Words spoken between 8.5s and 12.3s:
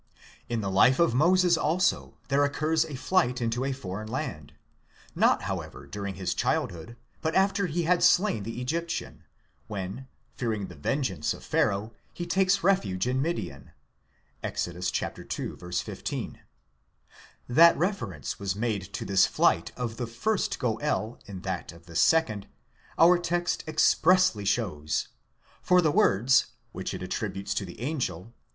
Egyptian, when, fearing the vengeance of Pharaoh, he